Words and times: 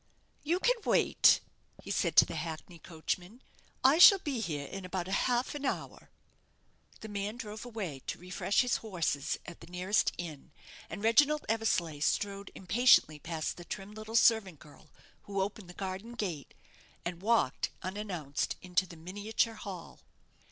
"You 0.41 0.59
can 0.59 0.77
wait," 0.83 1.41
he 1.83 1.91
said 1.91 2.15
to 2.15 2.25
the 2.25 2.33
hackney 2.33 2.79
coachman; 2.79 3.43
"I 3.83 3.99
shall 3.99 4.17
be 4.17 4.39
here 4.39 4.65
in 4.65 4.83
about 4.83 5.05
half 5.05 5.53
an 5.53 5.63
hour." 5.63 6.09
The 7.01 7.07
man 7.07 7.37
drove 7.37 7.65
away 7.65 8.01
to 8.07 8.17
refresh 8.17 8.61
his 8.61 8.77
horses 8.77 9.37
at 9.45 9.59
the 9.61 9.67
nearest 9.69 10.11
inn, 10.17 10.53
and 10.89 11.03
Reginald 11.03 11.45
Eversleigh 11.47 11.99
strode 12.01 12.49
impatiently 12.55 13.19
past 13.19 13.57
the 13.57 13.63
trim 13.63 13.91
little 13.91 14.15
servant 14.15 14.57
girl 14.57 14.89
who 15.25 15.39
opened 15.39 15.69
the 15.69 15.75
garden 15.75 16.13
gate, 16.13 16.55
and 17.05 17.21
walked, 17.21 17.69
unannounced, 17.83 18.55
into 18.59 18.87
the 18.87 18.95
miniature 18.97 19.53
hall. 19.53 19.99